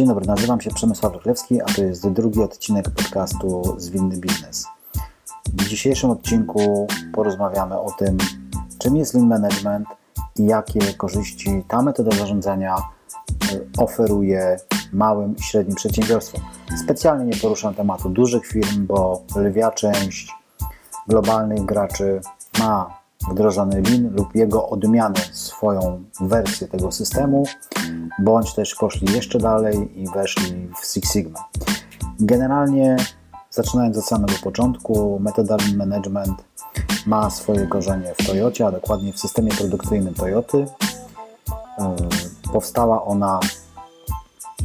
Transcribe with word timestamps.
Dzień 0.00 0.08
dobry, 0.08 0.26
nazywam 0.26 0.60
się 0.60 0.70
Przemysław 0.70 1.14
Rychlewski, 1.14 1.62
a 1.62 1.64
to 1.64 1.82
jest 1.82 2.08
drugi 2.08 2.42
odcinek 2.42 2.90
podcastu 2.90 3.74
Zwinny 3.78 4.16
Biznes. 4.16 4.66
W 5.52 5.68
dzisiejszym 5.68 6.10
odcinku 6.10 6.86
porozmawiamy 7.12 7.80
o 7.80 7.90
tym, 7.98 8.18
czym 8.78 8.96
jest 8.96 9.14
Lean 9.14 9.28
Management 9.28 9.88
i 10.38 10.46
jakie 10.46 10.94
korzyści 10.94 11.64
ta 11.68 11.82
metoda 11.82 12.16
zarządzania 12.16 12.76
e, 12.76 13.82
oferuje 13.82 14.56
małym 14.92 15.36
i 15.36 15.42
średnim 15.42 15.76
przedsiębiorstwom. 15.76 16.40
Specjalnie 16.84 17.24
nie 17.24 17.36
poruszam 17.36 17.74
tematu 17.74 18.08
dużych 18.08 18.46
firm, 18.46 18.86
bo 18.86 19.22
lwia 19.36 19.70
część 19.70 20.34
globalnych 21.08 21.64
graczy 21.64 22.20
ma 22.58 22.98
wdrożony 23.30 23.82
Lean 23.82 24.14
lub 24.16 24.34
jego 24.34 24.68
odmianę, 24.68 25.20
swoją 25.60 26.04
wersję 26.20 26.68
tego 26.68 26.92
systemu, 26.92 27.44
bądź 28.18 28.54
też 28.54 28.74
poszli 28.74 29.14
jeszcze 29.14 29.38
dalej 29.38 30.02
i 30.02 30.08
weszli 30.08 30.68
w 30.80 30.86
Six 30.86 31.12
Sigma. 31.12 31.44
Generalnie, 32.20 32.96
zaczynając 33.50 33.98
od 33.98 34.04
samego 34.04 34.32
początku, 34.42 35.18
metoda 35.20 35.56
Lean 35.56 35.76
Management 35.76 36.44
ma 37.06 37.30
swoje 37.30 37.66
korzenie 37.66 38.14
w 38.18 38.26
Toyocie, 38.26 38.66
a 38.66 38.72
dokładnie 38.72 39.12
w 39.12 39.18
systemie 39.18 39.50
produkcyjnym 39.50 40.14
Toyoty. 40.14 40.66
E, 41.78 41.96
powstała 42.52 43.04
ona 43.04 43.40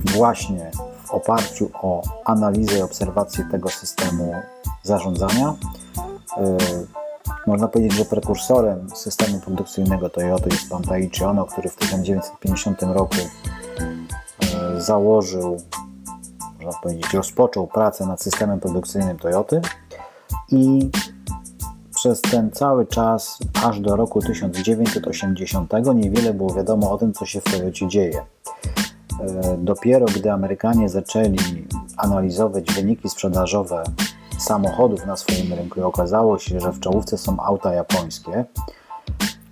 właśnie 0.05 0.71
w 1.05 1.11
oparciu 1.11 1.69
o 1.73 2.01
analizę 2.25 2.77
i 2.77 2.81
obserwację 2.81 3.47
tego 3.51 3.69
systemu 3.69 4.35
zarządzania. 4.83 5.55
Można 7.47 7.67
powiedzieć, 7.67 7.93
że 7.93 8.05
prekursorem 8.05 8.89
systemu 8.95 9.39
produkcyjnego 9.39 10.09
Toyota 10.09 10.45
jest 10.51 10.69
pan 10.69 10.81
Taichi 10.81 11.23
Ono, 11.23 11.45
który 11.45 11.69
w 11.69 11.75
1950 11.75 12.81
roku 12.81 13.15
e, 14.75 14.81
założył, 14.81 15.57
można 16.61 16.79
powiedzieć, 16.81 17.13
rozpoczął 17.13 17.67
pracę 17.67 18.05
nad 18.05 18.21
systemem 18.21 18.59
produkcyjnym 18.59 19.17
Toyoty 19.17 19.61
i 20.51 20.89
przez 21.95 22.21
ten 22.21 22.51
cały 22.51 22.87
czas, 22.87 23.39
aż 23.63 23.79
do 23.79 23.95
roku 23.95 24.21
1980, 24.21 25.73
niewiele 25.95 26.33
było 26.33 26.53
wiadomo 26.53 26.91
o 26.91 26.97
tym, 26.97 27.13
co 27.13 27.25
się 27.25 27.41
w 27.41 27.43
Toyocie 27.43 27.87
dzieje. 27.87 28.25
E, 29.21 29.57
dopiero 29.57 30.05
gdy 30.05 30.31
Amerykanie 30.31 30.89
zaczęli 30.89 31.67
analizować 31.97 32.73
wyniki 32.73 33.09
sprzedażowe 33.09 33.83
samochodów 34.37 35.05
na 35.05 35.15
swoim 35.15 35.53
rynku 35.53 35.79
i 35.79 35.83
okazało 35.83 36.39
się, 36.39 36.59
że 36.59 36.71
w 36.71 36.79
czołówce 36.79 37.17
są 37.17 37.39
auta 37.39 37.73
japońskie. 37.73 38.45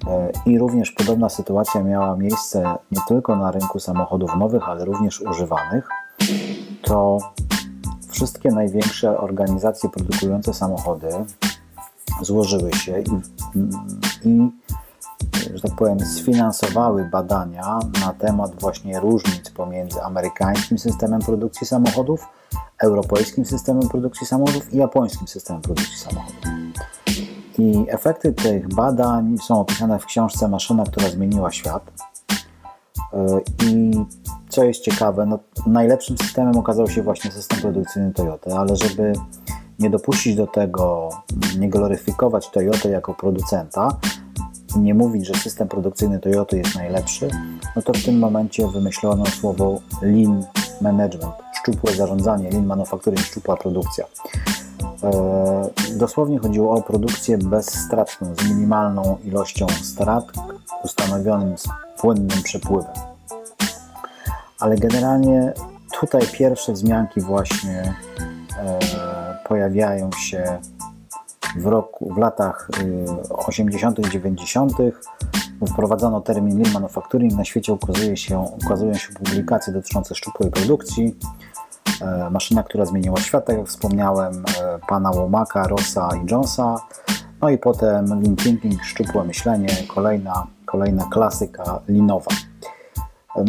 E, 0.07 0.31
I 0.45 0.59
również 0.59 0.91
podobna 0.91 1.29
sytuacja 1.29 1.83
miała 1.83 2.15
miejsce 2.15 2.75
nie 2.91 3.01
tylko 3.07 3.35
na 3.35 3.51
rynku 3.51 3.79
samochodów 3.79 4.35
nowych, 4.35 4.69
ale 4.69 4.85
również 4.85 5.21
używanych. 5.21 5.89
To 6.81 7.17
wszystkie 8.09 8.51
największe 8.51 9.17
organizacje 9.17 9.89
produkujące 9.89 10.53
samochody 10.53 11.07
złożyły 12.21 12.73
się 12.73 12.99
i, 12.99 13.09
i 14.29 14.51
że 15.53 15.61
tak 15.61 15.75
powiem, 15.75 15.99
sfinansowały 15.99 17.05
badania 17.05 17.79
na 18.01 18.13
temat 18.13 18.61
właśnie 18.61 18.99
różnic 18.99 19.49
pomiędzy 19.49 20.01
amerykańskim 20.01 20.79
systemem 20.79 21.21
produkcji 21.21 21.67
samochodów 21.67 22.27
europejskim 22.83 23.45
systemem 23.45 23.89
produkcji 23.89 24.27
samochodów 24.27 24.73
i 24.73 24.77
japońskim 24.77 25.27
systemem 25.27 25.61
produkcji 25.61 25.97
samochodów. 25.97 26.35
I 27.57 27.85
efekty 27.87 28.33
tych 28.33 28.67
badań 28.67 29.37
są 29.37 29.59
opisane 29.59 29.99
w 29.99 30.05
książce 30.05 30.47
Maszyna, 30.47 30.83
która 30.83 31.09
zmieniła 31.09 31.51
świat. 31.51 31.91
E, 33.13 33.39
I 33.65 33.91
co 34.49 34.63
jest 34.63 34.81
ciekawe, 34.81 35.25
no, 35.25 35.39
najlepszym 35.67 36.17
systemem 36.17 36.57
okazał 36.57 36.89
się 36.89 37.03
właśnie 37.03 37.31
system 37.31 37.59
produkcyjny 37.61 38.13
Toyota, 38.13 38.57
ale 38.59 38.75
żeby 38.75 39.13
nie 39.79 39.89
dopuścić 39.89 40.35
do 40.35 40.47
tego, 40.47 41.09
nie 41.59 41.69
gloryfikować 41.69 42.49
Toyota 42.49 42.89
jako 42.89 43.13
producenta, 43.13 43.97
nie 44.75 44.93
mówić, 44.93 45.27
że 45.27 45.33
system 45.33 45.67
produkcyjny 45.67 46.19
Toyota 46.19 46.57
jest 46.57 46.75
najlepszy, 46.75 47.27
no 47.75 47.81
to 47.81 47.93
w 47.93 48.03
tym 48.03 48.19
momencie 48.19 48.67
wymyślono 48.67 49.25
słowo 49.25 49.79
lean 50.01 50.45
management, 50.81 51.35
szczupłe 51.53 51.93
zarządzanie, 51.93 52.51
lean 52.51 52.65
manufacturing, 52.65 53.21
szczupła 53.21 53.57
produkcja. 53.57 54.05
E, 55.03 55.69
dosłownie 55.97 56.39
chodziło 56.39 56.73
o 56.75 56.81
produkcję 56.81 57.37
bezstratną, 57.37 58.35
z 58.35 58.49
minimalną 58.49 59.17
ilością 59.23 59.67
strat, 59.83 60.25
ustanowionym 60.83 61.57
z 61.57 61.67
płynnym 61.97 62.43
przepływem. 62.43 62.93
Ale 64.59 64.75
generalnie 64.75 65.53
tutaj 65.99 66.21
pierwsze 66.33 66.73
wzmianki 66.73 67.21
właśnie 67.21 67.93
e, 68.59 68.79
pojawiają 69.47 70.09
się 70.11 70.59
w, 71.55 71.65
roku, 71.65 72.13
w 72.13 72.17
latach 72.17 72.69
80., 73.29 73.99
y, 73.99 74.09
90. 74.09 74.73
wprowadzono 75.67 76.21
termin 76.21 76.59
Lean 76.59 76.73
Manufacturing. 76.73 77.33
Na 77.33 77.45
świecie 77.45 77.73
ukazuje 77.73 78.17
się, 78.17 78.39
ukazują 78.65 78.93
się 78.93 79.13
publikacje 79.13 79.73
dotyczące 79.73 80.15
szczupłej 80.15 80.51
produkcji. 80.51 81.15
E, 82.01 82.29
maszyna, 82.29 82.63
która 82.63 82.85
zmieniła 82.85 83.17
świat, 83.17 83.45
tak 83.45 83.57
jak 83.57 83.67
wspomniałem, 83.67 84.33
e, 84.61 84.79
pana 84.87 85.11
Łomaka, 85.11 85.67
Rossa 85.67 86.09
i 86.23 86.31
Jonesa. 86.31 86.75
No 87.41 87.49
i 87.49 87.57
potem 87.57 88.05
Lean 88.05 88.35
Thinking, 88.35 88.83
szczupłe 88.83 89.23
myślenie, 89.23 89.69
kolejna, 89.87 90.47
kolejna 90.65 91.03
klasyka 91.11 91.79
linowa. 91.87 92.31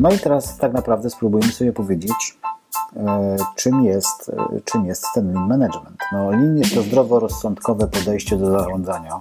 No 0.00 0.10
i 0.10 0.18
teraz 0.18 0.58
tak 0.58 0.72
naprawdę 0.72 1.10
spróbujmy 1.10 1.52
sobie 1.52 1.72
powiedzieć, 1.72 2.38
E, 2.96 3.36
czym 3.56 3.84
jest, 3.84 4.28
e, 4.28 4.60
czym 4.64 4.86
jest 4.86 5.06
ten 5.14 5.32
lean 5.32 5.48
management. 5.48 5.98
No, 6.12 6.30
lean 6.30 6.58
jest 6.58 6.74
to 6.74 6.82
zdroworozsądkowe 6.82 7.86
podejście 7.86 8.36
do 8.36 8.50
zarządzania, 8.50 9.20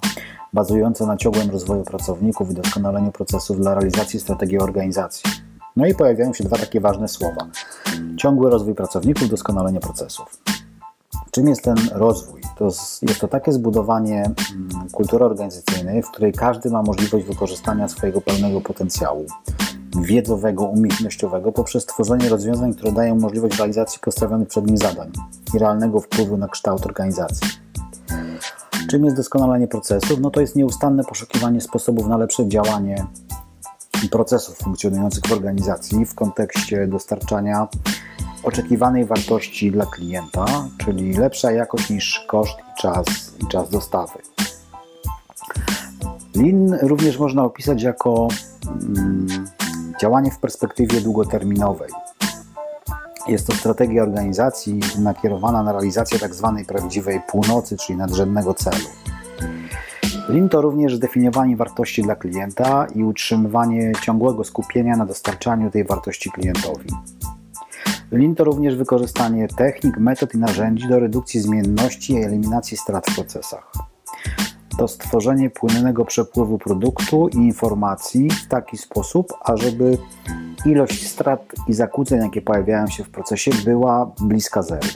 bazujące 0.53 1.05
na 1.05 1.17
ciągłym 1.17 1.49
rozwoju 1.49 1.83
pracowników 1.83 2.51
i 2.51 2.53
doskonaleniu 2.53 3.11
procesów 3.11 3.57
dla 3.57 3.73
realizacji 3.73 4.19
strategii 4.19 4.59
organizacji. 4.59 5.31
No 5.75 5.85
i 5.85 5.95
pojawiają 5.95 6.33
się 6.33 6.43
dwa 6.43 6.57
takie 6.57 6.81
ważne 6.81 7.07
słowa: 7.07 7.47
ciągły 8.17 8.49
rozwój 8.49 8.75
pracowników, 8.75 9.29
doskonalenie 9.29 9.79
procesów. 9.79 10.41
Czym 11.31 11.47
jest 11.47 11.63
ten 11.63 11.75
rozwój? 11.91 12.41
To 12.57 12.65
jest 13.01 13.19
to 13.21 13.27
takie 13.27 13.51
zbudowanie 13.51 14.23
mm, 14.23 14.89
kultury 14.91 15.25
organizacyjnej, 15.25 16.03
w 16.03 16.11
której 16.11 16.33
każdy 16.33 16.69
ma 16.69 16.83
możliwość 16.83 17.25
wykorzystania 17.25 17.87
swojego 17.87 18.21
pełnego 18.21 18.61
potencjału, 18.61 19.25
wiedzowego, 20.01 20.63
umiejętnościowego 20.65 21.51
poprzez 21.51 21.85
tworzenie 21.85 22.29
rozwiązań, 22.29 22.73
które 22.73 22.91
dają 22.91 23.15
możliwość 23.15 23.57
realizacji 23.57 23.99
postawionych 23.99 24.47
przed 24.47 24.67
nim 24.67 24.77
zadań 24.77 25.11
i 25.53 25.59
realnego 25.59 25.99
wpływu 25.99 26.37
na 26.37 26.47
kształt 26.47 26.85
organizacji. 26.85 27.47
Czym 28.89 29.05
jest 29.05 29.17
doskonalenie 29.17 29.67
procesów? 29.67 30.19
No 30.19 30.31
to 30.31 30.41
jest 30.41 30.55
nieustanne 30.55 31.03
poszukiwanie 31.03 31.61
sposobów 31.61 32.07
na 32.07 32.17
lepsze 32.17 32.47
działanie 32.47 33.05
procesów 34.11 34.57
funkcjonujących 34.57 35.23
w 35.27 35.31
organizacji 35.31 36.05
w 36.05 36.15
kontekście 36.15 36.87
dostarczania 36.87 37.67
oczekiwanej 38.43 39.05
wartości 39.05 39.71
dla 39.71 39.85
klienta, 39.85 40.45
czyli 40.77 41.13
lepsza 41.13 41.51
jakość 41.51 41.89
niż 41.89 42.25
koszt 42.27 42.57
i 42.59 42.81
czas, 42.81 43.05
i 43.43 43.47
czas 43.47 43.69
dostawy. 43.69 44.19
Lean 46.35 46.73
również 46.81 47.19
można 47.19 47.43
opisać 47.43 47.83
jako 47.83 48.27
mm, 48.65 49.27
Działanie 50.01 50.31
w 50.31 50.39
perspektywie 50.39 51.01
długoterminowej. 51.01 51.89
Jest 53.27 53.47
to 53.47 53.53
strategia 53.53 54.03
organizacji 54.03 54.79
nakierowana 54.99 55.63
na 55.63 55.71
realizację 55.71 56.19
tzw. 56.19 56.53
Tak 56.57 56.67
prawdziwej 56.67 57.21
północy, 57.27 57.77
czyli 57.77 57.97
nadrzędnego 57.97 58.53
celu. 58.53 58.85
Lean 60.29 60.49
to 60.49 60.61
również 60.61 60.95
zdefiniowanie 60.95 61.57
wartości 61.57 62.01
dla 62.01 62.15
klienta 62.15 62.87
i 62.95 63.03
utrzymywanie 63.03 63.91
ciągłego 64.01 64.43
skupienia 64.43 64.95
na 64.95 65.05
dostarczaniu 65.05 65.71
tej 65.71 65.83
wartości 65.83 66.31
klientowi. 66.31 66.89
Lean 68.11 68.35
to 68.35 68.43
również 68.43 68.75
wykorzystanie 68.75 69.47
technik, 69.47 69.97
metod 69.97 70.33
i 70.33 70.37
narzędzi 70.37 70.87
do 70.87 70.99
redukcji 70.99 71.39
zmienności 71.39 72.13
i 72.13 72.23
eliminacji 72.23 72.77
strat 72.77 73.09
w 73.09 73.15
procesach 73.15 73.71
to 74.77 74.87
stworzenie 74.87 75.49
płynnego 75.49 76.05
przepływu 76.05 76.57
produktu 76.57 77.27
i 77.27 77.37
informacji 77.37 78.29
w 78.29 78.47
taki 78.47 78.77
sposób, 78.77 79.33
ażeby 79.41 79.97
ilość 80.65 81.07
strat 81.07 81.53
i 81.67 81.73
zakłóceń, 81.73 82.21
jakie 82.21 82.41
pojawiają 82.41 82.87
się 82.87 83.03
w 83.03 83.09
procesie, 83.09 83.51
była 83.65 84.11
bliska 84.21 84.61
zeru. 84.61 84.87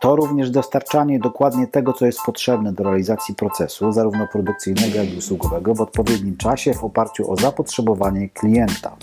To 0.00 0.16
również 0.16 0.50
dostarczanie 0.50 1.18
dokładnie 1.18 1.66
tego, 1.66 1.92
co 1.92 2.06
jest 2.06 2.18
potrzebne 2.26 2.72
do 2.72 2.84
realizacji 2.84 3.34
procesu, 3.34 3.92
zarówno 3.92 4.28
produkcyjnego, 4.28 4.96
jak 4.96 5.14
i 5.14 5.18
usługowego, 5.18 5.74
w 5.74 5.80
odpowiednim 5.80 6.36
czasie 6.36 6.74
w 6.74 6.84
oparciu 6.84 7.32
o 7.32 7.36
zapotrzebowanie 7.36 8.28
klienta. 8.28 8.96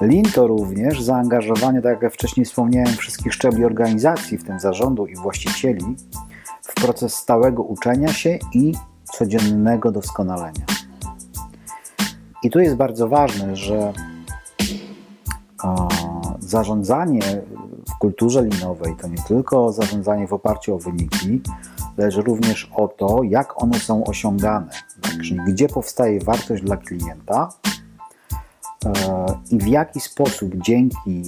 Lean 0.00 0.24
to 0.34 0.46
również 0.46 1.02
zaangażowanie, 1.02 1.82
tak 1.82 2.02
jak 2.02 2.14
wcześniej 2.14 2.46
wspomniałem, 2.46 2.96
wszystkich 2.96 3.34
szczebli 3.34 3.64
organizacji, 3.64 4.38
w 4.38 4.44
tym 4.44 4.60
zarządu 4.60 5.06
i 5.06 5.16
właścicieli, 5.16 5.96
w 6.62 6.74
proces 6.74 7.14
stałego 7.14 7.62
uczenia 7.62 8.12
się 8.12 8.38
i 8.52 8.72
codziennego 9.04 9.92
doskonalenia. 9.92 10.71
I 12.42 12.50
tu 12.50 12.60
jest 12.60 12.76
bardzo 12.76 13.08
ważne, 13.08 13.56
że 13.56 13.92
zarządzanie 16.40 17.20
w 17.94 17.98
kulturze 17.98 18.44
linowej 18.44 18.96
to 19.00 19.08
nie 19.08 19.22
tylko 19.28 19.72
zarządzanie 19.72 20.28
w 20.28 20.32
oparciu 20.32 20.74
o 20.74 20.78
wyniki, 20.78 21.40
lecz 21.96 22.16
również 22.16 22.70
o 22.74 22.88
to, 22.88 23.22
jak 23.22 23.62
one 23.62 23.78
są 23.78 24.04
osiągane, 24.04 24.70
tak? 25.02 25.12
czyli 25.12 25.40
gdzie 25.48 25.68
powstaje 25.68 26.20
wartość 26.20 26.62
dla 26.62 26.76
klienta 26.76 27.48
e, 28.84 28.90
i 29.50 29.58
w 29.58 29.66
jaki 29.66 30.00
sposób 30.00 30.50
dzięki 30.56 31.22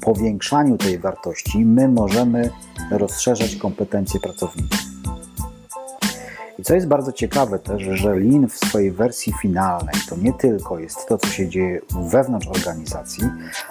powiększaniu 0.00 0.78
tej 0.78 0.98
wartości 0.98 1.64
my 1.64 1.88
możemy 1.88 2.50
rozszerzać 2.90 3.56
kompetencje 3.56 4.20
pracowników. 4.20 4.85
I 6.58 6.62
co 6.62 6.74
jest 6.74 6.86
bardzo 6.86 7.12
ciekawe 7.12 7.58
też, 7.58 7.82
że 7.82 8.14
Lean 8.14 8.48
w 8.48 8.56
swojej 8.56 8.92
wersji 8.92 9.32
finalnej 9.42 9.94
to 10.08 10.16
nie 10.16 10.32
tylko 10.32 10.78
jest 10.78 11.08
to, 11.08 11.18
co 11.18 11.26
się 11.26 11.48
dzieje 11.48 11.80
wewnątrz 12.10 12.46
organizacji, 12.46 13.24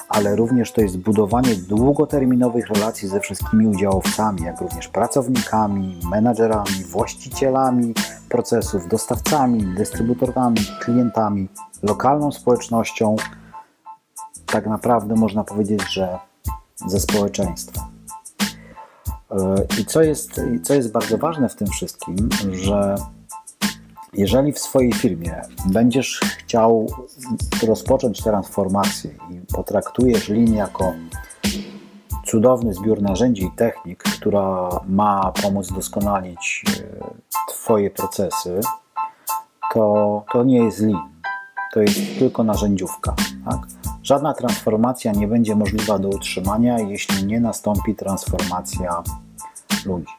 ale 0.09 0.35
również 0.35 0.71
to 0.71 0.81
jest 0.81 0.97
budowanie 0.97 1.55
długoterminowych 1.55 2.67
relacji 2.67 3.07
ze 3.07 3.19
wszystkimi 3.19 3.67
udziałowcami, 3.67 4.41
jak 4.41 4.61
również 4.61 4.87
pracownikami, 4.87 5.99
menadżerami, 6.11 6.83
właścicielami 6.91 7.93
procesów, 8.29 8.87
dostawcami, 8.87 9.75
dystrybutorami, 9.77 10.59
klientami, 10.79 11.47
lokalną 11.83 12.31
społecznością. 12.31 13.15
Tak 14.45 14.67
naprawdę 14.67 15.15
można 15.15 15.43
powiedzieć, 15.43 15.93
że 15.93 16.19
ze 16.87 16.99
społeczeństwem. 16.99 17.94
I 19.79 19.85
co 19.85 20.01
jest, 20.01 20.41
co 20.63 20.73
jest 20.73 20.91
bardzo 20.91 21.17
ważne 21.17 21.49
w 21.49 21.55
tym 21.55 21.67
wszystkim, 21.67 22.29
że 22.51 22.95
jeżeli 24.13 24.53
w 24.53 24.59
swojej 24.59 24.93
firmie 24.93 25.41
będziesz 25.65 26.19
chciał 26.37 26.87
rozpocząć 27.67 28.23
transformację 28.23 29.11
i 29.31 29.53
potraktujesz 29.53 30.29
linię 30.29 30.57
jako 30.57 30.93
cudowny 32.25 32.73
zbiór 32.73 33.01
narzędzi 33.01 33.45
i 33.45 33.51
technik, 33.51 34.03
która 34.03 34.69
ma 34.87 35.31
pomóc 35.41 35.71
doskonalić 35.71 36.63
e, 36.79 37.25
Twoje 37.49 37.89
procesy, 37.89 38.59
to, 39.73 40.23
to 40.31 40.43
nie 40.43 40.57
jest 40.57 40.79
lean. 40.79 41.09
To 41.73 41.81
jest 41.81 41.99
tylko 42.19 42.43
narzędziówka. 42.43 43.15
Tak? 43.45 43.59
Żadna 44.05 44.33
transformacja 44.33 45.11
nie 45.11 45.27
będzie 45.27 45.55
możliwa 45.55 45.99
do 45.99 46.09
utrzymania, 46.09 46.79
jeśli 46.79 47.25
nie 47.25 47.39
nastąpi 47.39 47.95
transformacja 47.95 49.03
ludzi. 49.85 50.13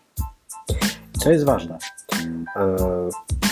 Co 1.18 1.30
jest 1.30 1.44
ważne? 1.44 1.78
E, 2.56 2.76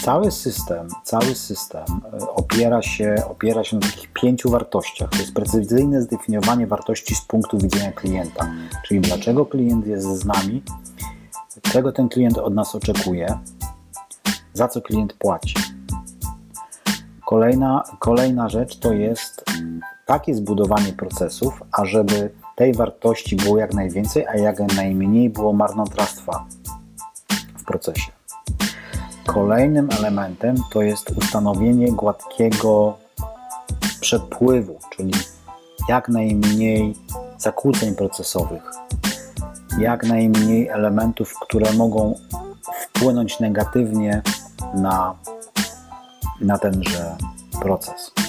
cały 0.03 0.31
system, 0.31 0.89
cały 1.05 1.35
system 1.35 1.85
e, 2.13 2.29
opiera 2.29 2.83
się, 2.83 3.15
opiera 3.31 3.65
się 3.65 3.77
na 3.77 3.83
takich 3.83 4.13
pięciu 4.13 4.51
wartościach. 4.51 5.11
To 5.11 5.19
jest 5.19 5.35
precyzyjne 5.35 6.03
zdefiniowanie 6.03 6.67
wartości 6.67 7.15
z 7.15 7.21
punktu 7.21 7.59
widzenia 7.59 7.93
klienta, 7.93 8.51
czyli 8.89 9.01
dlaczego 9.01 9.47
klient 9.47 9.87
jest 9.87 10.07
z 10.07 10.25
nami, 10.25 10.63
czego 11.63 11.93
ten 11.93 12.09
klient 12.09 12.39
od 12.39 12.55
nas 12.55 12.75
oczekuje, 12.75 13.39
za 14.53 14.69
co 14.69 14.81
klient 14.81 15.13
płaci. 15.13 15.55
Kolejna, 17.27 17.83
kolejna 17.99 18.49
rzecz 18.49 18.79
to 18.79 18.93
jest 18.93 19.45
takie 20.07 20.35
zbudowanie 20.35 20.93
procesów, 20.93 21.63
ażeby 21.73 22.31
tej 22.57 22.75
wartości 22.75 23.37
było 23.37 23.59
jak 23.59 23.75
najwięcej, 23.75 24.27
a 24.27 24.37
jak 24.37 24.59
najmniej 24.77 25.31
było 25.31 25.53
marnotrawstwa 25.53 26.45
w 27.57 27.65
procesie. 27.65 28.13
Kolejnym 29.27 29.89
elementem 29.99 30.57
to 30.73 30.83
jest 30.83 31.11
ustanowienie 31.11 31.93
gładkiego 31.93 32.99
przepływu, 34.01 34.79
czyli 34.97 35.13
jak 35.89 36.09
najmniej 36.09 36.95
zakłóceń 37.39 37.95
procesowych, 37.95 38.63
jak 39.79 40.05
najmniej 40.05 40.69
elementów, 40.69 41.35
które 41.41 41.73
mogą 41.73 42.15
wpłynąć 42.83 43.41
negatywnie 43.41 44.23
na, 44.75 45.15
na 46.41 46.59
tenże 46.59 47.17
proces. 47.61 48.24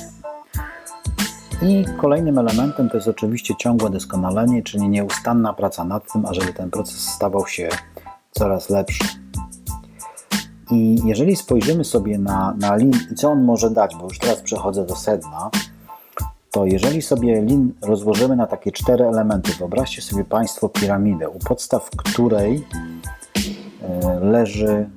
I 1.62 1.86
kolejnym 1.98 2.38
elementem 2.38 2.90
to 2.90 2.98
jest 2.98 3.08
oczywiście 3.08 3.56
ciągłe 3.56 3.90
doskonalenie, 3.90 4.64
czyli 4.64 4.90
nieustanna 4.90 5.54
praca 5.54 5.84
nad 5.84 6.14
tym, 6.14 6.26
ażeby 6.26 6.54
ten 6.54 6.72
proces 6.72 7.00
stawał 7.00 7.48
się 7.48 7.70
coraz 8.32 8.70
lepszy. 8.70 9.04
I 10.72 11.00
jeżeli 11.06 11.36
spojrzymy 11.36 11.84
sobie 11.84 12.18
na, 12.18 12.56
na 12.60 12.78
i 12.78 13.16
co 13.16 13.32
on 13.32 13.44
może 13.44 13.70
dać, 13.70 13.96
bo 13.96 14.04
już 14.04 14.20
teraz 14.20 14.42
przechodzę 14.42 14.86
do 14.86 14.96
sedna, 14.96 15.50
to 16.52 16.66
jeżeli 16.66 17.02
sobie 17.02 17.42
Lean 17.42 17.72
rozłożymy 17.82 18.36
na 18.36 18.48
takie 18.48 18.72
cztery 18.72 19.06
elementy, 19.06 19.52
wyobraźcie 19.60 20.02
sobie 20.02 20.24
Państwo 20.24 20.70
piramidę, 20.70 21.30
u 21.30 21.40
podstaw 21.40 21.90
której 21.90 22.68
e, 23.82 24.20
leży 24.20 24.90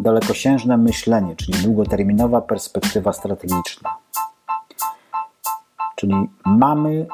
dalekosiężne 0.00 0.76
myślenie, 0.76 1.36
czyli 1.36 1.58
długoterminowa 1.58 2.40
perspektywa 2.40 3.12
strategiczna. 3.12 3.99
Czyli 6.00 6.14
mamy 6.44 7.06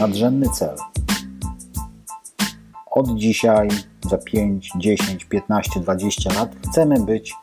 nadrzędny 0.00 0.48
cel. 0.48 0.76
Od 2.90 3.16
dzisiaj, 3.16 3.68
za 4.10 4.18
5, 4.18 4.70
10, 4.76 5.24
15, 5.24 5.80
20 5.80 6.34
lat 6.34 6.56
chcemy 6.68 7.00
być 7.00 7.34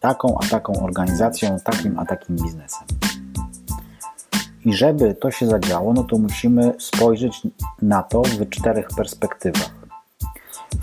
taką 0.00 0.38
a 0.38 0.46
taką 0.46 0.84
organizacją, 0.84 1.56
takim 1.64 1.98
a 1.98 2.06
takim 2.06 2.36
biznesem. 2.36 2.86
I 4.64 4.72
żeby 4.72 5.14
to 5.14 5.30
się 5.30 5.46
zadziało, 5.46 5.92
no 5.92 6.04
to 6.04 6.18
musimy 6.18 6.74
spojrzeć 6.78 7.42
na 7.82 8.02
to 8.02 8.22
w 8.22 8.50
czterech 8.50 8.88
perspektywach. 8.96 9.74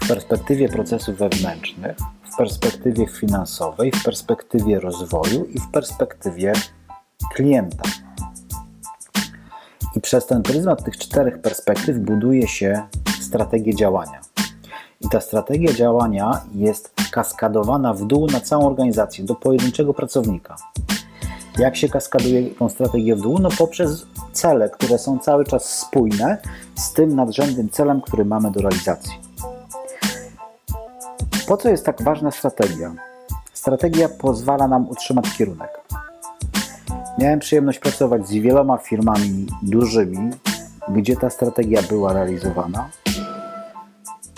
W 0.02 0.08
perspektywie 0.08 0.70
procesów 0.70 1.18
wewnętrznych, 1.18 1.98
w 2.34 2.38
perspektywie 2.38 3.08
finansowej, 3.08 3.92
w 3.92 4.04
perspektywie 4.04 4.80
rozwoju 4.80 5.46
i 5.46 5.60
w 5.60 5.72
perspektywie 5.72 6.54
klienta. 7.34 7.84
I 10.02 10.04
przez 10.04 10.26
ten 10.26 10.44
pryzmat 10.44 10.84
tych 10.84 10.98
czterech 10.98 11.42
perspektyw 11.42 11.98
buduje 11.98 12.48
się 12.48 12.82
strategię 13.22 13.76
działania. 13.76 14.22
I 15.02 15.10
ta 15.10 15.22
strategia 15.22 15.74
działania 15.74 16.42
jest 16.56 16.94
kaskadowana 17.12 17.94
w 17.94 18.06
dół 18.06 18.28
na 18.28 18.40
całą 18.40 18.68
organizację, 18.68 19.24
do 19.24 19.36
pojedynczego 19.36 19.94
pracownika. 19.94 20.56
Jak 21.58 21.76
się 21.76 21.90
kaskaduje 21.90 22.50
tą 22.50 22.70
strategię 22.70 23.16
w 23.16 23.22
dół? 23.22 23.40
No 23.40 23.50
poprzez 23.58 24.06
cele, 24.34 24.70
które 24.70 24.98
są 24.98 25.20
cały 25.20 25.46
czas 25.46 25.80
spójne 25.80 26.38
z 26.76 26.94
tym 26.94 27.16
nadrzędnym 27.16 27.70
celem, 27.70 28.02
który 28.02 28.26
mamy 28.26 28.52
do 28.52 28.62
realizacji. 28.62 29.14
Po 31.48 31.58
co 31.58 31.70
jest 31.70 31.86
tak 31.86 32.02
ważna 32.02 32.32
strategia? 32.32 32.96
Strategia 33.54 34.10
pozwala 34.10 34.68
nam 34.68 34.90
utrzymać 34.90 35.38
kierunek. 35.38 35.82
Miałem 37.22 37.40
przyjemność 37.40 37.80
pracować 37.80 38.28
z 38.28 38.32
wieloma 38.32 38.78
firmami 38.78 39.48
dużymi, 39.62 40.32
gdzie 40.90 41.16
ta 41.16 41.30
strategia 41.30 41.82
była 41.82 42.14
realizowana 42.14 42.90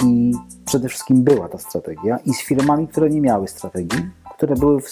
i 0.06 0.34
przede 0.66 0.90
wszystkim 0.90 1.24
była 1.24 1.50
ta 1.50 1.58
strategia 1.58 2.18
i 2.26 2.34
z 2.34 2.42
firmami, 2.42 2.88
które 2.88 3.10
nie 3.10 3.22
miały 3.22 3.48
strategii, 3.48 4.10
które 4.38 4.56
były, 4.56 4.82
w, 4.82 4.88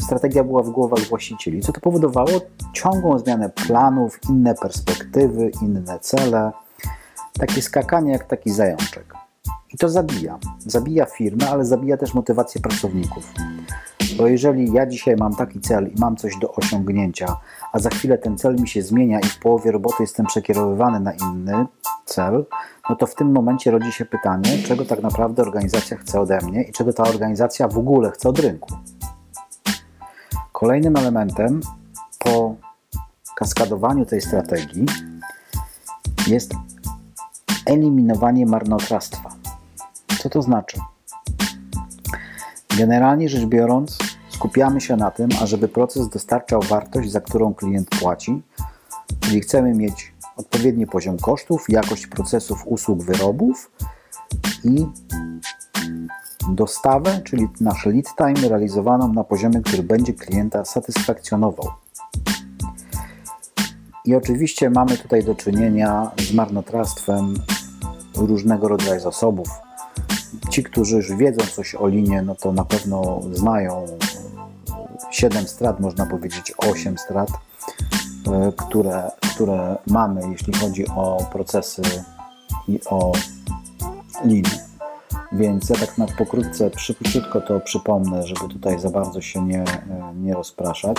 strategia 0.00 0.44
była 0.44 0.62
w 0.62 0.70
głowach 0.70 1.00
właścicieli, 1.00 1.60
co 1.60 1.72
to 1.72 1.80
powodowało 1.80 2.30
ciągłą 2.72 3.18
zmianę 3.18 3.50
planów, 3.66 4.20
inne 4.30 4.54
perspektywy, 4.54 5.50
inne 5.62 5.98
cele, 6.00 6.52
takie 7.38 7.62
skakanie 7.62 8.12
jak 8.12 8.24
taki 8.24 8.50
zajączek. 8.50 9.14
I 9.74 9.78
to 9.78 9.88
zabija. 9.88 10.38
Zabija 10.58 11.04
firmę, 11.04 11.50
ale 11.50 11.64
zabija 11.64 11.96
też 11.96 12.14
motywację 12.14 12.60
pracowników. 12.60 13.32
Bo 14.18 14.26
jeżeli 14.26 14.72
ja 14.72 14.86
dzisiaj 14.86 15.16
mam 15.16 15.34
taki 15.34 15.60
cel 15.60 15.88
i 15.88 16.00
mam 16.00 16.16
coś 16.16 16.36
do 16.36 16.52
osiągnięcia, 16.52 17.36
a 17.72 17.78
za 17.78 17.90
chwilę 17.90 18.18
ten 18.18 18.38
cel 18.38 18.56
mi 18.56 18.68
się 18.68 18.82
zmienia 18.82 19.20
i 19.20 19.26
w 19.26 19.38
połowie 19.38 19.72
roboty 19.72 19.96
jestem 20.00 20.26
przekierowywany 20.26 21.00
na 21.00 21.12
inny 21.12 21.66
cel, 22.04 22.46
no 22.90 22.96
to 22.96 23.06
w 23.06 23.14
tym 23.14 23.32
momencie 23.32 23.70
rodzi 23.70 23.92
się 23.92 24.04
pytanie, 24.04 24.58
czego 24.66 24.84
tak 24.84 25.02
naprawdę 25.02 25.42
organizacja 25.42 25.96
chce 25.96 26.20
ode 26.20 26.38
mnie 26.40 26.62
i 26.62 26.72
czego 26.72 26.92
ta 26.92 27.02
organizacja 27.02 27.68
w 27.68 27.78
ogóle 27.78 28.10
chce 28.10 28.28
od 28.28 28.38
rynku. 28.38 28.74
Kolejnym 30.52 30.96
elementem 30.96 31.60
po 32.18 32.54
kaskadowaniu 33.36 34.06
tej 34.06 34.20
strategii 34.20 34.86
jest 36.26 36.54
eliminowanie 37.66 38.46
marnotrawstwa. 38.46 39.30
Co 40.18 40.30
to 40.30 40.42
znaczy? 40.42 40.80
Generalnie 42.78 43.28
rzecz 43.28 43.44
biorąc, 43.44 43.98
skupiamy 44.38 44.80
się 44.80 44.96
na 44.96 45.10
tym, 45.10 45.28
ażeby 45.42 45.68
proces 45.68 46.08
dostarczał 46.08 46.62
wartość, 46.62 47.10
za 47.10 47.20
którą 47.20 47.54
klient 47.54 47.88
płaci, 47.90 48.42
czyli 49.20 49.40
chcemy 49.40 49.74
mieć 49.74 50.12
odpowiedni 50.36 50.86
poziom 50.86 51.18
kosztów, 51.18 51.64
jakość 51.68 52.06
procesów, 52.06 52.62
usług, 52.66 53.02
wyrobów 53.02 53.70
i 54.64 54.86
dostawę, 56.52 57.20
czyli 57.24 57.48
nasz 57.60 57.86
lead 57.86 58.06
time 58.16 58.48
realizowaną 58.48 59.12
na 59.12 59.24
poziomie, 59.24 59.60
który 59.60 59.82
będzie 59.82 60.12
klienta 60.12 60.64
satysfakcjonował. 60.64 61.66
I 64.04 64.14
oczywiście 64.14 64.70
mamy 64.70 64.96
tutaj 64.96 65.24
do 65.24 65.34
czynienia 65.34 66.10
z 66.18 66.32
marnotrawstwem 66.32 67.34
różnego 68.16 68.68
rodzaju 68.68 69.00
zasobów. 69.00 69.48
Ci, 70.50 70.62
którzy 70.62 70.96
już 70.96 71.16
wiedzą 71.16 71.46
coś 71.46 71.74
o 71.74 71.86
linie, 71.86 72.22
no 72.22 72.34
to 72.34 72.52
na 72.52 72.64
pewno 72.64 73.20
znają 73.32 73.86
7 75.20 75.48
strat, 75.48 75.80
można 75.80 76.06
powiedzieć 76.06 76.52
8 76.58 76.98
strat, 76.98 77.28
e, 77.30 78.52
które, 78.56 79.10
które 79.34 79.76
mamy, 79.86 80.20
jeśli 80.30 80.52
chodzi 80.52 80.86
o 80.88 81.26
procesy 81.32 81.82
i 82.68 82.80
o 82.90 83.12
linie. 84.24 84.68
Więc 85.32 85.70
ja 85.70 85.76
tak 85.76 85.98
na 85.98 86.06
pokrótce, 86.06 86.70
szybciutko 86.76 87.40
to 87.40 87.60
przypomnę, 87.60 88.26
żeby 88.26 88.40
tutaj 88.48 88.80
za 88.80 88.90
bardzo 88.90 89.20
się 89.20 89.42
nie, 89.42 89.64
nie 90.14 90.34
rozpraszać. 90.34 90.96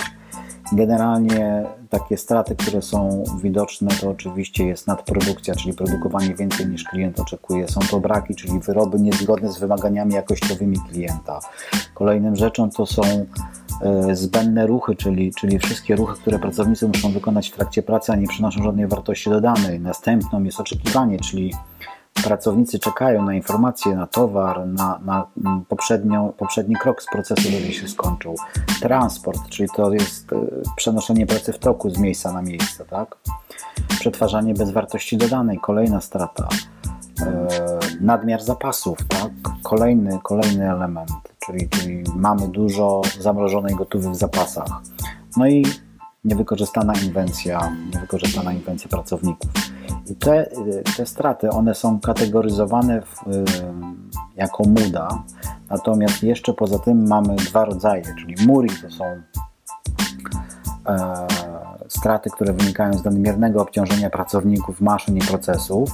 Generalnie 0.72 1.66
takie 1.90 2.16
straty, 2.16 2.56
które 2.56 2.82
są 2.82 3.24
widoczne, 3.42 3.90
to 4.00 4.10
oczywiście 4.10 4.66
jest 4.66 4.86
nadprodukcja, 4.86 5.54
czyli 5.54 5.74
produkowanie 5.74 6.34
więcej 6.34 6.66
niż 6.66 6.84
klient 6.84 7.20
oczekuje. 7.20 7.68
Są 7.68 7.80
to 7.90 8.00
braki, 8.00 8.34
czyli 8.34 8.60
wyroby 8.60 9.00
niezgodne 9.00 9.52
z 9.52 9.58
wymaganiami 9.58 10.14
jakościowymi 10.14 10.76
klienta. 10.90 11.40
Kolejnym 11.94 12.36
rzeczą 12.36 12.70
to 12.70 12.86
są 12.86 13.02
e, 13.02 13.26
zbędne 14.12 14.66
ruchy, 14.66 14.96
czyli, 14.96 15.34
czyli 15.34 15.58
wszystkie 15.58 15.96
ruchy, 15.96 16.20
które 16.20 16.38
pracownicy 16.38 16.88
muszą 16.88 17.12
wykonać 17.12 17.48
w 17.48 17.56
trakcie 17.56 17.82
pracy, 17.82 18.12
a 18.12 18.16
nie 18.16 18.26
przynoszą 18.26 18.62
żadnej 18.62 18.86
wartości 18.86 19.30
dodanej. 19.30 19.80
Następną 19.80 20.42
jest 20.42 20.60
oczekiwanie, 20.60 21.18
czyli 21.18 21.54
pracownicy 22.14 22.78
czekają 22.78 23.24
na 23.24 23.34
informacje, 23.34 23.94
na 23.96 24.06
towar, 24.06 24.66
na, 24.66 25.00
na 25.04 25.26
poprzednią, 25.68 26.32
poprzedni 26.38 26.76
krok 26.76 27.02
z 27.02 27.06
procesu, 27.06 27.48
który 27.48 27.72
się 27.72 27.88
skończył. 27.88 28.36
Transport, 28.80 29.48
czyli 29.48 29.68
to 29.76 29.92
jest 29.92 30.32
e, 30.32 30.36
przenoszenie 30.76 31.26
pracy 31.26 31.52
w 31.52 31.58
toku 31.58 31.90
z 31.90 31.98
miejsca 31.98 32.32
na 32.32 32.42
miejsce, 32.42 32.84
tak? 32.84 33.16
Przetwarzanie 33.88 34.54
bez 34.54 34.70
wartości 34.70 35.16
dodanej, 35.16 35.58
kolejna 35.58 36.00
strata. 36.00 36.48
E, 37.22 37.48
nadmiar 38.00 38.42
zapasów, 38.42 38.98
tak? 39.08 39.30
Kolejny, 39.62 40.18
kolejny 40.22 40.70
element, 40.70 41.29
czyli, 41.50 41.68
czyli 41.68 42.04
mamy 42.16 42.48
dużo 42.48 43.02
zamrożonej 43.20 43.74
gotowych 43.74 44.10
w 44.10 44.16
zapasach. 44.16 44.68
No 45.36 45.46
i 45.46 45.64
niewykorzystana 46.24 46.92
inwencja, 47.04 47.72
niewykorzystana 47.94 48.52
inwencja 48.52 48.88
pracowników. 48.88 49.50
I 50.10 50.14
te, 50.14 50.50
te 50.96 51.06
straty, 51.06 51.50
one 51.50 51.74
są 51.74 52.00
kategoryzowane 52.00 53.02
w, 53.02 53.24
jako 54.36 54.64
muda, 54.64 55.22
natomiast 55.70 56.22
jeszcze 56.22 56.54
poza 56.54 56.78
tym 56.78 57.08
mamy 57.08 57.36
dwa 57.36 57.64
rodzaje, 57.64 58.02
czyli 58.02 58.46
muri 58.46 58.70
to 58.82 58.90
są 58.90 59.04
e, 59.04 59.22
straty, 61.88 62.30
które 62.30 62.52
wynikają 62.52 62.92
z 62.92 63.04
nadmiernego 63.04 63.62
obciążenia 63.62 64.10
pracowników, 64.10 64.80
maszyn 64.80 65.16
i 65.16 65.20
procesów, 65.20 65.90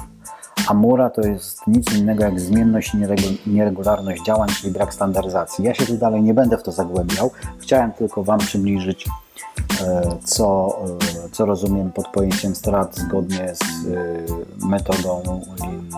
a 0.66 0.74
mura 0.74 1.10
to 1.10 1.20
jest 1.20 1.66
nic 1.66 1.94
innego 1.94 2.24
jak 2.24 2.40
zmienność 2.40 2.92
i 2.94 3.50
nieregularność 3.50 4.22
działań, 4.22 4.48
czyli 4.48 4.72
brak 4.72 4.94
standaryzacji. 4.94 5.64
Ja 5.64 5.74
się 5.74 5.86
tu 5.86 5.96
dalej 5.96 6.22
nie 6.22 6.34
będę 6.34 6.58
w 6.58 6.62
to 6.62 6.72
zagłębiał, 6.72 7.30
chciałem 7.58 7.92
tylko 7.92 8.24
Wam 8.24 8.38
przybliżyć 8.38 9.06
E, 9.80 10.02
co, 10.24 10.78
e, 11.26 11.28
co 11.30 11.46
rozumiem 11.46 11.92
pod 11.92 12.08
pojęciem 12.08 12.54
strat 12.54 12.96
zgodnie 12.96 13.54
z 13.54 13.62
e, 13.62 14.66
metodą 14.66 15.42
Lean 15.60 15.90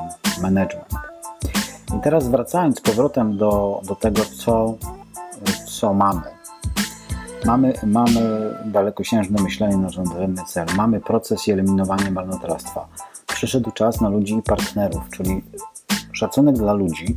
Management. 0.42 0.94
I 1.98 2.00
teraz 2.02 2.28
wracając 2.28 2.78
z 2.78 2.80
powrotem 2.80 3.36
do, 3.36 3.80
do 3.84 3.94
tego, 3.94 4.22
co, 4.24 4.74
co 5.66 5.94
mamy. 5.94 6.22
Mamy, 7.44 7.72
mamy 7.82 8.54
dalekosiężne 8.64 9.42
myślenie 9.42 9.76
na 9.76 9.88
rządzenny 9.88 10.42
cel. 10.48 10.66
Mamy 10.76 11.00
proces 11.00 11.48
i 11.48 11.52
eliminowanie 11.52 12.10
marnotrawstwa. 12.10 12.88
Przyszedł 13.38 13.70
czas 13.70 14.00
na 14.00 14.08
ludzi 14.08 14.34
i 14.34 14.42
partnerów, 14.42 15.02
czyli 15.10 15.44
szacunek 16.12 16.56
dla 16.56 16.72
ludzi, 16.72 17.16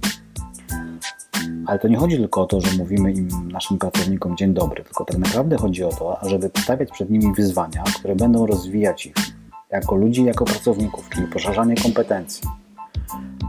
ale 1.68 1.80
to 1.80 1.88
nie 1.88 1.98
chodzi 1.98 2.18
tylko 2.18 2.42
o 2.42 2.46
to, 2.46 2.62
że 2.62 2.78
mówimy 2.78 3.12
im, 3.12 3.52
naszym 3.52 3.78
pracownikom 3.78 4.38
dzień 4.38 4.54
dobry, 4.54 4.84
tylko 4.84 5.06
tak 5.06 5.18
naprawdę 5.18 5.58
chodzi 5.58 5.84
o 5.84 5.90
to, 5.90 6.18
żeby 6.30 6.52
stawiać 6.58 6.92
przed 6.92 7.10
nimi 7.10 7.34
wyzwania, 7.34 7.84
które 7.96 8.16
będą 8.16 8.46
rozwijać 8.46 9.06
ich 9.06 9.14
jako 9.72 9.96
ludzi, 9.96 10.24
jako 10.24 10.46
pracowników, 10.46 11.10
czyli 11.10 11.28
poszerzanie 11.28 11.76
kompetencji. 11.76 12.50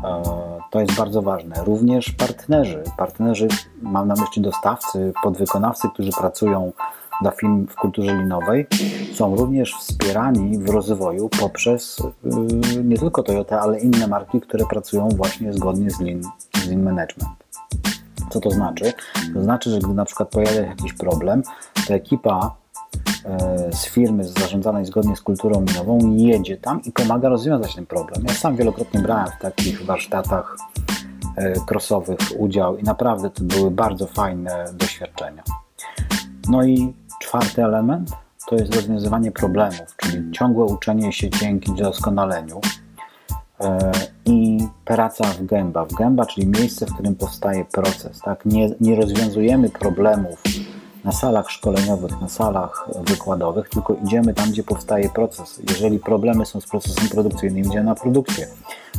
E, 0.05 0.23
to 0.71 0.81
jest 0.81 0.95
bardzo 0.95 1.23
ważne. 1.23 1.65
Również 1.65 2.11
partnerzy, 2.11 2.83
partnerzy, 2.97 3.49
mam 3.83 4.09
na 4.09 4.15
myśli 4.15 4.43
dostawcy, 4.43 5.13
podwykonawcy, 5.23 5.89
którzy 5.95 6.11
pracują 6.13 6.73
dla 7.23 7.31
firm 7.31 7.67
w 7.67 7.75
kulturze 7.75 8.17
linowej, 8.17 8.67
są 9.15 9.37
również 9.37 9.75
wspierani 9.75 10.59
w 10.59 10.71
rozwoju 10.71 11.29
poprzez 11.29 12.03
y, 12.79 12.85
nie 12.85 12.99
tylko 12.99 13.23
Toyota, 13.23 13.61
ale 13.61 13.81
inne 13.81 14.07
marki, 14.07 14.41
które 14.41 14.67
pracują 14.67 15.09
właśnie 15.09 15.53
zgodnie 15.53 15.91
z 15.91 16.01
Lean, 16.01 16.23
z 16.55 16.67
lean 16.67 16.83
Management. 16.83 17.43
Co 18.31 18.41
to 18.41 18.51
znaczy? 18.51 18.93
To 19.35 19.43
znaczy, 19.43 19.71
że 19.71 19.79
gdy 19.79 19.95
na 19.95 20.05
przykład 20.05 20.29
pojawia 20.29 20.53
się 20.53 20.67
jakiś 20.67 20.93
problem, 20.93 21.43
to 21.87 21.95
ekipa 21.95 22.57
e, 23.25 23.73
z 23.73 23.87
firmy 23.87 24.25
zarządzanej 24.25 24.85
zgodnie 24.85 25.17
z 25.17 25.21
kulturą 25.21 25.61
minową 25.61 26.17
jedzie 26.17 26.57
tam 26.57 26.83
i 26.83 26.93
pomaga 26.93 27.29
rozwiązać 27.29 27.75
ten 27.75 27.87
problem. 27.87 28.25
Ja 28.29 28.35
sam 28.35 28.57
wielokrotnie 28.57 29.01
brałem 29.01 29.27
w 29.27 29.43
takich 29.43 29.85
warsztatach 29.85 30.57
e, 31.37 31.53
crossowych 31.71 32.19
udział 32.39 32.77
i 32.77 32.83
naprawdę 32.83 33.31
to 33.31 33.45
były 33.45 33.71
bardzo 33.71 34.07
fajne 34.07 34.65
doświadczenia. 34.73 35.43
No 36.49 36.65
i 36.65 36.93
czwarty 37.23 37.65
element 37.65 38.11
to 38.49 38.57
jest 38.57 38.75
rozwiązywanie 38.75 39.33
problemów, 39.33 39.97
czyli 39.97 40.33
ciągłe 40.33 40.65
uczenie 40.65 41.13
się 41.13 41.31
dzięki 41.31 41.73
doskonaleniu. 41.73 42.61
E, 43.61 43.93
i 44.25 44.59
praca 44.85 45.25
w 45.25 45.45
gęba. 45.45 45.85
W 45.85 45.93
gęba, 45.93 46.27
czyli 46.27 46.47
miejsce, 46.47 46.87
w 46.87 46.95
którym 46.95 47.15
powstaje 47.15 47.65
proces. 47.65 48.21
Tak? 48.25 48.47
Nie, 48.47 48.71
nie 48.81 48.97
rozwiązujemy 48.97 49.71
problemów 49.71 50.43
na 51.05 51.13
salach 51.13 51.51
szkoleniowych, 51.51 52.21
na 52.21 52.29
salach 52.29 52.89
wykładowych, 53.07 53.69
tylko 53.69 53.97
idziemy 54.05 54.35
tam, 54.35 54.51
gdzie 54.51 54.63
powstaje 54.63 55.09
proces. 55.09 55.61
Jeżeli 55.71 55.99
problemy 55.99 56.47
są 56.47 56.61
z 56.61 56.67
procesem 56.67 57.09
produkcyjnym, 57.09 57.65
idziemy 57.65 57.85
na 57.85 57.95
produkcję. 57.95 58.47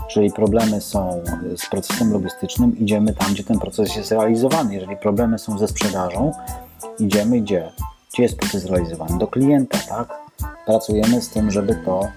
Jeżeli 0.05 0.31
problemy 0.31 0.81
są 0.81 1.23
z 1.57 1.69
procesem 1.69 2.13
logistycznym, 2.13 2.79
idziemy 2.79 3.13
tam, 3.13 3.33
gdzie 3.33 3.43
ten 3.43 3.59
proces 3.59 3.95
jest 3.95 4.11
realizowany. 4.11 4.73
Jeżeli 4.73 4.97
problemy 4.97 5.39
są 5.39 5.57
ze 5.57 5.67
sprzedażą, 5.67 6.31
idziemy 6.99 7.41
gdzie? 7.41 7.71
Gdzie 8.13 8.23
jest 8.23 8.37
proces 8.37 8.65
realizowany? 8.65 9.17
Do 9.17 9.27
klienta, 9.27 9.77
tak? 9.89 10.23
pracujemy 10.65 11.21
z 11.21 11.29
tym, 11.29 11.51
żeby 11.51 11.75
to 11.75 12.07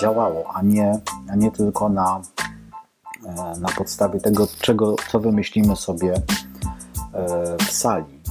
działało, 0.00 0.44
a 0.54 0.62
nie, 0.62 1.00
a 1.30 1.36
nie 1.36 1.50
tylko 1.50 1.88
na, 1.88 2.22
e, 3.26 3.60
na 3.60 3.68
podstawie 3.68 4.20
tego, 4.20 4.46
czego, 4.60 4.96
co 5.12 5.20
wymyślimy 5.20 5.76
sobie 5.76 6.14
e, 6.14 6.22
w 7.58 7.72
sali 7.72 8.22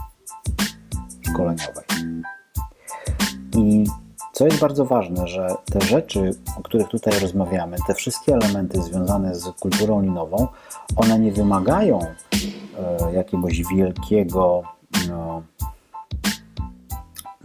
szkoleniowej. 1.22 1.86
I 3.58 3.86
co 4.34 4.46
jest 4.46 4.60
bardzo 4.60 4.86
ważne, 4.86 5.27
że 5.27 5.55
te 5.65 5.82
rzeczy, 5.82 6.32
o 6.60 6.62
których 6.62 6.88
tutaj 6.88 7.20
rozmawiamy, 7.20 7.77
te 7.88 7.94
wszystkie 7.94 8.34
elementy 8.34 8.82
związane 8.82 9.36
z 9.36 9.44
kulturą 9.60 10.01
linową, 10.01 10.48
one 10.96 11.20
nie 11.20 11.32
wymagają 11.32 12.00
e, 12.00 13.13
jakiegoś 13.13 13.63
wielkiego 13.75 14.63
no, 15.10 15.41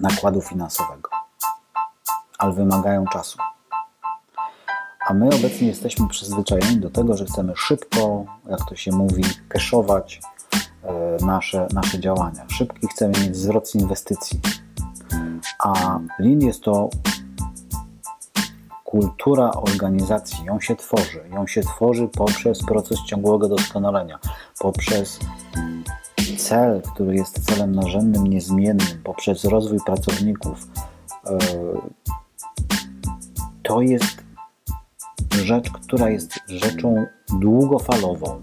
nakładu 0.01 0.41
finansowego 0.41 1.11
ale 2.41 2.53
wymagają 2.53 3.05
czasu. 3.07 3.39
A 5.09 5.15
my 5.15 5.27
obecnie 5.27 5.69
jesteśmy 5.69 6.09
przyzwyczajeni 6.09 6.77
do 6.77 6.91
tego, 6.91 7.17
że 7.17 7.25
chcemy 7.25 7.53
szybko, 7.57 8.25
jak 8.51 8.69
to 8.69 8.77
się 8.77 8.93
mówi, 8.93 9.23
keszować 9.49 10.21
e, 10.83 11.25
nasze, 11.25 11.67
nasze 11.73 12.01
działania. 12.01 12.47
Szybki 12.49 12.89
chcemy 12.89 13.13
mieć 13.21 13.37
zwrot 13.37 13.69
z 13.69 13.75
inwestycji. 13.75 14.41
A 15.59 15.99
Lean 16.19 16.41
jest 16.41 16.63
to 16.63 16.91
kultura 18.85 19.51
organizacji, 19.51 20.45
ją 20.45 20.61
się 20.61 20.77
tworzy. 20.77 21.21
Ją 21.33 21.47
się 21.47 21.63
tworzy 21.63 22.09
poprzez 22.09 22.65
proces 22.65 22.99
ciągłego 23.07 23.49
doskonalenia, 23.49 24.19
poprzez 24.59 25.19
cel, 26.51 26.83
który 26.83 27.15
jest 27.15 27.47
celem 27.47 27.75
narzędnym, 27.75 28.27
niezmiennym, 28.27 28.87
poprzez 29.05 29.45
rozwój 29.45 29.79
pracowników, 29.87 30.69
e, 31.27 31.39
to 33.63 33.81
jest 33.81 34.25
rzecz, 35.31 35.71
która 35.71 36.11
jest 36.11 36.41
rzeczą 36.47 37.07
długofalową. 37.41 38.41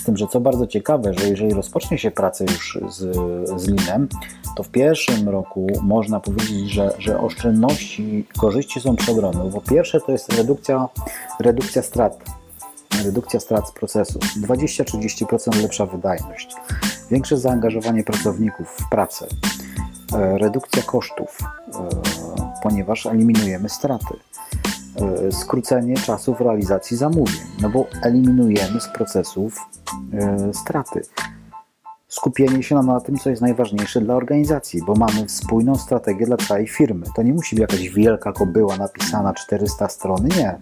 Z 0.00 0.04
tym, 0.04 0.16
że 0.16 0.26
co 0.26 0.40
bardzo 0.40 0.66
ciekawe, 0.66 1.14
że 1.14 1.28
jeżeli 1.28 1.54
rozpocznie 1.54 1.98
się 1.98 2.10
pracę 2.10 2.44
już 2.44 2.78
z, 2.88 3.16
z 3.60 3.68
linem, 3.68 4.08
to 4.56 4.62
w 4.62 4.68
pierwszym 4.68 5.28
roku 5.28 5.66
można 5.82 6.20
powiedzieć, 6.20 6.70
że, 6.70 6.94
że 6.98 7.20
oszczędności, 7.20 8.26
korzyści 8.38 8.80
są 8.80 8.96
przeogromne. 8.96 9.50
Po 9.50 9.60
pierwsze 9.60 10.00
to 10.00 10.12
jest 10.12 10.32
redukcja, 10.32 10.88
redukcja 11.40 11.82
strat, 11.82 12.24
redukcja 13.04 13.40
strat 13.40 13.68
z 13.68 13.72
procesu, 13.72 14.18
20-30% 14.18 15.62
lepsza 15.62 15.86
wydajność, 15.86 16.48
większe 17.10 17.38
zaangażowanie 17.38 18.04
pracowników 18.04 18.68
w 18.68 18.88
pracę, 18.88 19.26
e, 20.12 20.38
redukcja 20.38 20.82
kosztów, 20.82 21.38
e, 21.40 21.88
ponieważ 22.62 23.06
eliminujemy 23.06 23.68
straty. 23.68 24.14
E, 24.96 25.32
skrócenie 25.32 25.96
czasów 25.96 26.40
realizacji 26.40 26.96
zamówień, 26.96 27.40
no 27.62 27.70
bo 27.70 27.86
eliminujemy 28.02 28.80
z 28.80 28.88
procesów 28.88 29.58
straty. 30.52 31.02
Skupienie 32.08 32.62
się 32.62 32.74
na 32.74 33.00
tym, 33.00 33.18
co 33.18 33.30
jest 33.30 33.42
najważniejsze 33.42 34.00
dla 34.00 34.14
organizacji, 34.14 34.82
bo 34.86 34.94
mamy 34.94 35.28
spójną 35.28 35.74
strategię 35.74 36.26
dla 36.26 36.36
całej 36.36 36.68
firmy. 36.68 37.06
To 37.16 37.22
nie 37.22 37.32
musi 37.32 37.56
być 37.56 37.60
jakaś 37.60 37.88
wielka 37.88 38.32
kobyła 38.32 38.76
napisana 38.76 39.34
400 39.34 39.88
strony, 39.88 40.28
nie. 40.36 40.58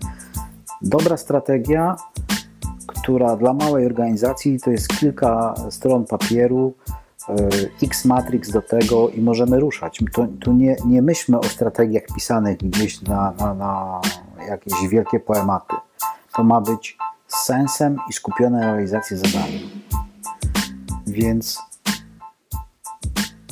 Dobra 0.83 1.17
strategia, 1.17 1.97
która 3.03 3.37
dla 3.37 3.53
małej 3.53 3.87
organizacji 3.87 4.61
to 4.61 4.71
jest 4.71 4.89
kilka 4.89 5.55
stron 5.71 6.05
papieru, 6.05 6.75
e, 7.29 7.35
X-Matrix 7.83 8.51
do 8.51 8.63
tego 8.63 9.09
i 9.09 9.21
możemy 9.21 9.61
ruszać. 9.61 10.01
Tu, 10.15 10.27
tu 10.27 10.53
nie, 10.53 10.77
nie 10.87 11.03
myślmy 11.03 11.39
o 11.39 11.45
strategiach 11.45 12.03
pisanych 12.15 12.59
gdzieś 12.59 13.03
na, 13.03 13.33
na, 13.39 13.55
na 13.55 14.01
jakieś 14.49 14.89
wielkie 14.89 15.21
poematy. 15.21 15.77
To 16.37 16.45
ma 16.45 16.61
być 16.61 16.97
z 17.29 17.37
sensem 17.37 17.97
i 18.11 18.13
skupione 18.13 18.61
na 18.61 18.73
realizacji 18.73 19.17
zadania. 19.17 19.59
Więc 21.07 21.59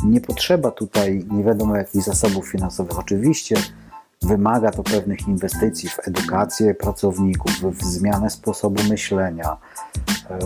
nie 0.04 0.20
potrzeba 0.20 0.70
tutaj 0.70 1.26
nie 1.30 1.44
wiadomo 1.44 1.76
jakich 1.76 2.02
zasobów 2.02 2.48
finansowych. 2.48 2.98
Oczywiście 2.98 3.56
wymaga 4.30 4.70
to 4.70 4.82
pewnych 4.82 5.28
inwestycji 5.28 5.88
w 5.88 6.08
edukację 6.08 6.74
pracowników, 6.74 7.52
w 7.62 7.84
zmianę 7.84 8.30
sposobu 8.30 8.82
myślenia. 8.88 9.56
E, 10.30 10.38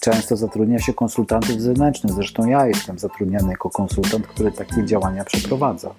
często 0.00 0.36
zatrudnia 0.36 0.78
się 0.78 0.94
konsultantów 0.94 1.60
zewnętrznych, 1.60 2.12
zresztą 2.12 2.46
ja 2.46 2.66
jestem 2.66 2.98
zatrudniany 2.98 3.50
jako 3.50 3.70
konsultant, 3.70 4.26
który 4.26 4.52
takie 4.52 4.84
działania 4.84 5.24
przeprowadza. 5.24 5.90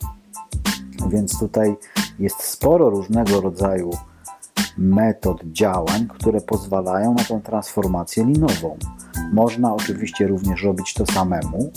Więc 1.09 1.39
tutaj 1.39 1.75
jest 2.19 2.43
sporo 2.43 2.89
różnego 2.89 3.41
rodzaju 3.41 3.91
metod 4.77 5.43
działań, 5.43 6.07
które 6.07 6.41
pozwalają 6.41 7.13
na 7.13 7.24
tą 7.24 7.41
transformację 7.41 8.25
linową. 8.25 8.77
Można 9.33 9.74
oczywiście 9.74 10.27
również 10.27 10.63
robić 10.63 10.93
to 10.93 11.05
samemu, 11.05 11.71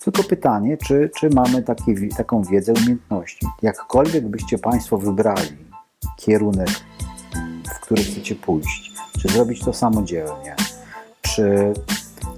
tylko 0.00 0.22
pytanie, 0.22 0.76
czy, 0.76 1.10
czy 1.16 1.30
mamy 1.30 1.62
taki, 1.62 2.08
taką 2.16 2.42
wiedzę, 2.42 2.72
umiejętności. 2.72 3.46
Jakkolwiek 3.62 4.28
byście 4.28 4.58
Państwo 4.58 4.98
wybrali 4.98 5.56
kierunek, 6.16 6.68
w 7.74 7.80
który 7.80 8.02
chcecie 8.02 8.34
pójść, 8.34 8.92
czy 9.20 9.28
zrobić 9.28 9.64
to 9.64 9.72
samodzielnie, 9.72 10.56
czy, 11.22 11.74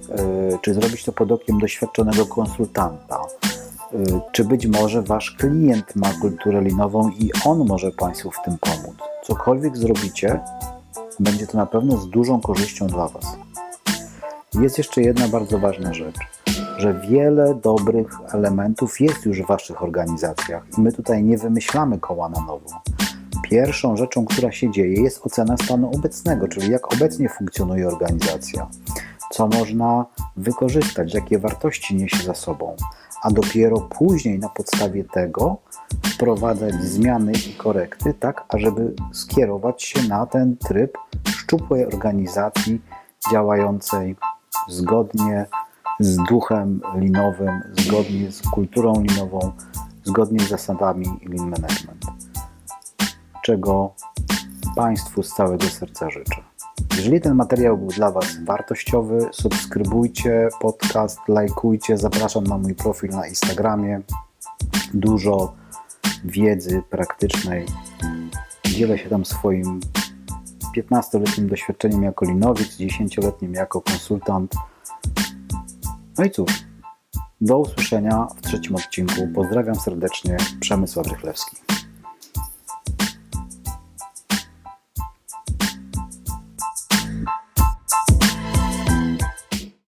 yy, 0.09 0.59
czy 0.61 0.73
zrobić 0.73 1.03
to 1.03 1.11
pod 1.11 1.31
okiem 1.31 1.59
doświadczonego 1.59 2.25
konsultanta, 2.25 3.21
yy, 3.91 4.21
czy 4.31 4.43
być 4.43 4.67
może 4.67 5.01
Wasz 5.01 5.31
klient 5.31 5.95
ma 5.95 6.13
kulturę 6.21 6.61
linową 6.61 7.09
i 7.09 7.31
on 7.45 7.67
może 7.67 7.91
Państwu 7.91 8.31
w 8.31 8.41
tym 8.45 8.57
pomóc. 8.57 8.95
Cokolwiek 9.23 9.77
zrobicie, 9.77 10.39
będzie 11.19 11.47
to 11.47 11.57
na 11.57 11.65
pewno 11.65 11.97
z 11.97 12.09
dużą 12.09 12.41
korzyścią 12.41 12.87
dla 12.87 13.07
Was. 13.07 13.37
Jest 14.53 14.77
jeszcze 14.77 15.01
jedna 15.01 15.27
bardzo 15.27 15.59
ważna 15.59 15.93
rzecz 15.93 16.32
że 16.77 16.93
wiele 16.93 17.55
dobrych 17.55 18.07
elementów 18.33 19.01
jest 19.01 19.25
już 19.25 19.41
w 19.41 19.47
Waszych 19.47 19.83
organizacjach 19.83 20.65
i 20.77 20.81
my 20.81 20.91
tutaj 20.91 21.23
nie 21.23 21.37
wymyślamy 21.37 21.99
koła 21.99 22.29
na 22.29 22.39
nowo. 22.39 22.81
Pierwszą 23.43 23.97
rzeczą, 23.97 24.25
która 24.25 24.51
się 24.51 24.71
dzieje, 24.71 25.01
jest 25.01 25.25
ocena 25.25 25.57
stanu 25.57 25.91
obecnego, 25.95 26.47
czyli 26.47 26.71
jak 26.71 26.93
obecnie 26.93 27.29
funkcjonuje 27.29 27.87
organizacja, 27.87 28.67
co 29.31 29.47
można 29.47 30.05
wykorzystać, 30.37 31.13
jakie 31.13 31.39
wartości 31.39 31.95
niesie 31.95 32.23
za 32.23 32.33
sobą, 32.33 32.75
a 33.23 33.31
dopiero 33.31 33.81
później 33.81 34.39
na 34.39 34.49
podstawie 34.49 35.03
tego 35.03 35.57
wprowadzać 36.03 36.73
zmiany 36.73 37.31
i 37.31 37.53
korekty, 37.53 38.13
tak 38.13 38.45
ażeby 38.49 38.93
skierować 39.11 39.83
się 39.83 40.03
na 40.07 40.25
ten 40.25 40.57
tryb 40.57 40.97
szczupłej 41.27 41.85
organizacji 41.85 42.81
działającej 43.31 44.15
zgodnie 44.69 45.45
z 45.99 46.17
duchem 46.29 46.81
linowym, 46.95 47.61
zgodnie 47.77 48.31
z 48.31 48.41
kulturą 48.41 48.93
linową, 49.01 49.51
zgodnie 50.03 50.39
z 50.39 50.49
zasadami 50.49 51.05
lean 51.05 51.49
management. 51.49 52.05
Czego 53.43 53.93
Państwu 54.75 55.23
z 55.23 55.29
całego 55.33 55.65
serca 55.65 56.09
życzę. 56.09 56.43
Jeżeli 56.97 57.21
ten 57.21 57.35
materiał 57.35 57.77
był 57.77 57.87
dla 57.87 58.11
Was 58.11 58.43
wartościowy, 58.45 59.19
subskrybujcie 59.31 60.49
podcast, 60.59 61.19
lajkujcie, 61.27 61.97
zapraszam 61.97 62.43
na 62.43 62.57
mój 62.57 62.75
profil 62.75 63.09
na 63.09 63.27
Instagramie. 63.27 64.01
Dużo 64.93 65.53
wiedzy 66.25 66.83
praktycznej. 66.89 67.65
Dzielę 68.65 68.97
się 68.97 69.09
tam 69.09 69.25
swoim 69.25 69.79
15-letnim 70.77 71.47
doświadczeniem 71.47 72.03
jako 72.03 72.25
linowiec, 72.25 72.77
10-letnim 72.77 73.53
jako 73.53 73.81
konsultant 73.81 74.55
no 76.17 76.25
i 76.25 76.31
cóż, 76.31 76.51
do 77.41 77.57
usłyszenia 77.57 78.27
w 78.35 78.41
trzecim 78.41 78.75
odcinku. 78.75 79.27
Pozdrawiam 79.35 79.75
serdecznie, 79.75 80.37
Przemysław 80.59 81.07
Rychlewski. 81.07 81.57